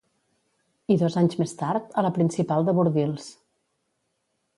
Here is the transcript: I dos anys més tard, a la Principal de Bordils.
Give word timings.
I 0.93 0.95
dos 1.01 1.17
anys 1.21 1.35
més 1.41 1.53
tard, 1.59 1.91
a 2.01 2.05
la 2.05 2.11
Principal 2.15 2.65
de 2.71 2.75
Bordils. 2.79 3.29